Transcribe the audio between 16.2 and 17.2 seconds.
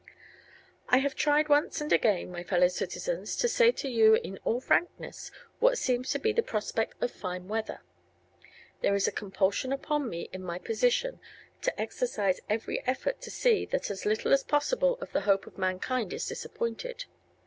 disappointed.